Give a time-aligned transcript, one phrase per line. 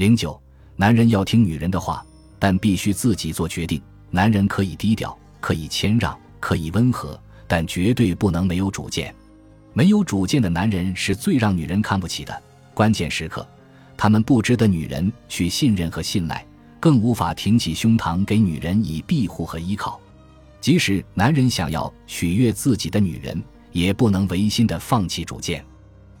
[0.00, 0.40] 零九，
[0.76, 2.02] 男人要听女人的话，
[2.38, 3.78] 但必须自己做决定。
[4.08, 9.14] 男人可以低调，可以谦让，可以温和，但绝对不能没有主见。
[9.74, 12.42] 没有主见的男人是最让女人看不起的。
[12.72, 13.46] 关键时刻，
[13.94, 16.46] 他们不值得女人去信任和信赖，
[16.80, 20.00] 更无法挺起胸膛给女人以庇护和依靠。
[20.62, 23.38] 即使男人想要取悦自己的女人，
[23.70, 25.62] 也不能违心的放弃主见。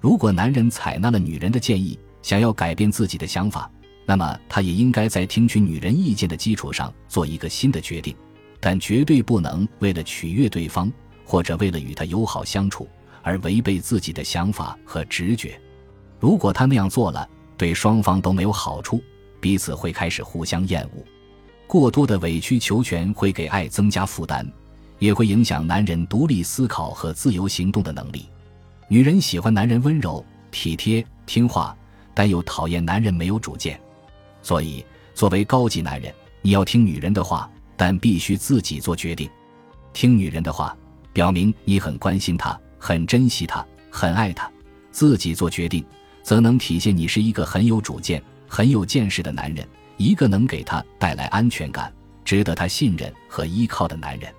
[0.00, 3.70] 如果男人采纳了女人的建议，想要改变自己的想法，
[4.06, 8.16] 那么他也应该在听取女人意见的基础上做一个新的决定，
[8.58, 10.90] 但绝对不能为了取悦对方
[11.22, 12.88] 或者为了与他友好相处
[13.20, 15.60] 而违背自己的想法和直觉。
[16.18, 17.28] 如果他那样做了，
[17.58, 19.02] 对双方都没有好处，
[19.38, 21.04] 彼此会开始互相厌恶。
[21.66, 24.50] 过多的委曲求全会给爱增加负担，
[24.98, 28.30] 也会影响男人独立思考和自由行动的能力。
[28.88, 31.76] 女人喜欢男人温柔、体贴、听话，
[32.14, 33.78] 但又讨厌男人没有主见。
[34.42, 39.28] 所以，作为高级男人，你要听女人的话，但必须自己做决定。
[39.92, 40.76] 听女人的话，
[41.12, 44.46] 表明你很关心她、很珍惜她、很爱她；
[44.90, 45.84] 自己做决定，
[46.22, 51.92] 则能体现你是一个很有主见、很有见识的男人，一个能给她带来安全感、
[52.24, 54.32] 值得她信任和依靠的男人。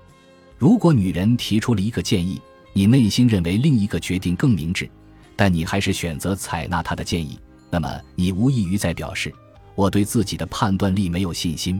[0.58, 2.40] 如果女人提出了一个建议，
[2.72, 4.88] 你内心认为另一个决定更明智，
[5.34, 7.38] 但你还是选择采纳她的建议，
[7.76, 9.30] 那么你无异于在表示。
[9.74, 11.78] 我对自己的判断力没有信心，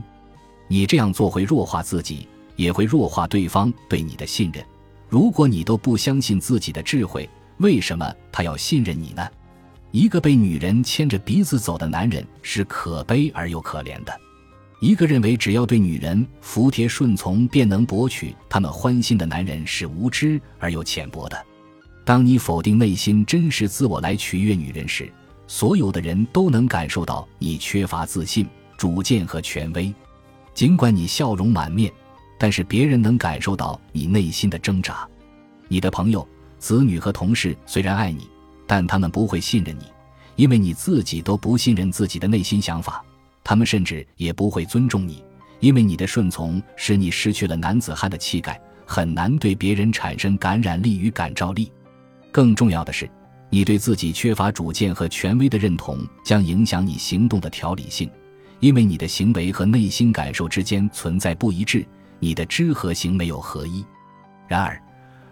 [0.67, 4.63] 你这样做会弱化自己，也会弱化对方对你的信任。
[5.09, 9.27] 如果你都不相信自己的智慧，为什么他要信任你呢？
[9.89, 14.15] 一个被女人牵着鼻子走的男人是可悲而又可怜的。
[14.79, 21.45] 一个认为只要对女人服帖顺从便能博取他们欢心的男人是无知而又浅薄的。
[22.05, 25.11] 当你否定内心真实自我来取悦女人时，
[25.47, 28.45] 所有的人都能感受到你缺乏自信、
[28.77, 29.93] 主见和权威。
[30.53, 31.91] 尽管你笑容满面，
[32.37, 35.07] 但是别人能感受到你内心的挣扎。
[35.67, 36.27] 你的朋友、
[36.59, 38.27] 子女和同事虽然爱你，
[38.65, 39.85] 但他们不会信任你，
[40.35, 43.03] 因为你自己都不信任自己的内心想法。
[43.43, 45.23] 他们甚至也不会尊重你，
[45.61, 51.71] 因为你的顺从使你失去了男子汉的气概，很难对别人产生感染力与感召力。
[52.31, 53.09] 更重要的是。
[53.49, 58.09] 你对自己缺乏主见和权威的认同，将影响你行动的条理性，
[58.59, 61.85] 因为你的行为和内心感受之间存在不一致，
[62.19, 63.85] 你的知和行没有合一。
[64.49, 64.81] 然而，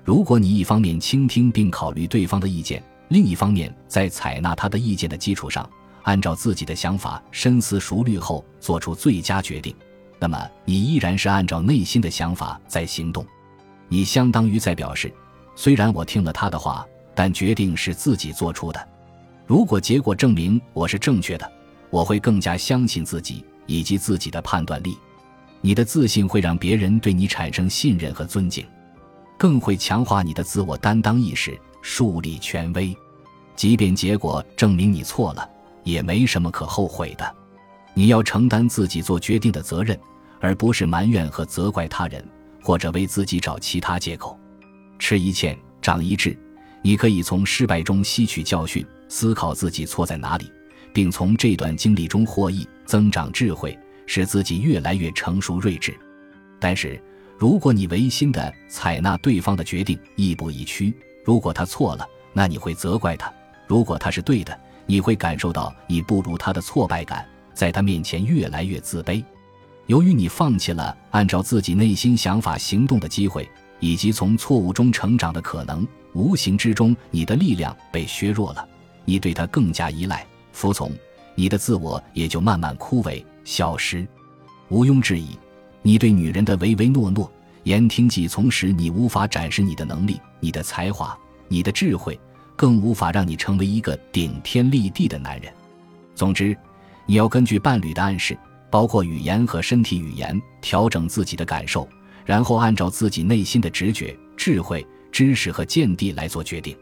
[0.06, 5.70] 如果你一方面倾听并考虑对方的意见，另一方面在采纳他的意见的基础上，
[6.04, 9.75] 按照自己的想法深思熟虑后做出最佳决定，
[10.20, 13.25] 那么你依然是按照内心的想法在行动。
[13.90, 15.14] 你相当于在表示，
[15.54, 16.88] 虽然我听了他的话。
[17.16, 18.88] 但决定是自己做出的。
[19.48, 21.52] 如果结果证明我是正确的，
[21.90, 24.98] 我会更加相信自己以及自己的判断力。
[25.62, 28.66] 你的自信会让别人对你产生信任和尊敬，
[29.38, 32.96] 更会强化你的自我担当意识，树立权威。
[33.56, 35.50] 即便结果证明你错了，
[35.84, 37.36] 也没什么可后悔的。
[37.94, 39.98] 你要承担自己做决定的责任，
[40.42, 42.24] 而不是埋怨和责怪他人，
[42.62, 44.38] 或者为自己找其他借口。
[45.00, 46.38] 吃一堑，长一智。
[46.85, 50.51] 你可以从失败中吸取教训，思考自己错在哪里，
[50.94, 53.75] 并从这段经历中获益，增长智慧，
[54.06, 55.97] 使自己越来越成熟睿智。
[56.59, 57.01] 但是，
[57.40, 60.94] 如果你违心的采纳对方的决定，亦步亦趋，
[61.24, 63.34] 如果他错了，那你会责怪他；
[63.66, 69.24] 如果他是对的，你会感受到你不如他的挫败感，在他面前越来越自卑。
[69.88, 73.50] 由于你放弃了按照自己内心想法行动的机会。
[73.85, 78.68] 以及从错误中成长的可能，无形之中，你的力量被削弱了，
[79.06, 80.91] 你对他更加依赖、服从，
[81.35, 84.03] 你的自我也就慢慢枯萎、消失。
[84.69, 85.38] 毋庸置疑，
[85.84, 87.31] 你对女人的唯唯诺诺、
[87.62, 91.16] 言听计从时，你无法展示你的能力、你的才华、
[91.47, 92.19] 你的智慧，
[92.56, 95.53] 更无法让你成为一个顶天立地的男人。
[96.16, 96.57] 总之，
[97.06, 98.36] 你要根据伴侣的暗示，
[98.71, 101.88] 包括语言和身体语言，调整自己的感受。
[102.25, 106.75] 然后按照自己内心的直觉、智慧、知识和见地来做决定。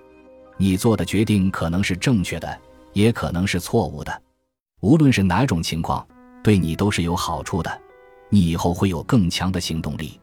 [0.58, 2.60] 你做的决定可能是正确的，
[2.94, 4.22] 也可能是错误的。
[4.82, 6.08] 无论是哪种情况，
[6.44, 7.82] 对你都是有好处的。
[8.30, 10.20] 你以后会有更强的行动力。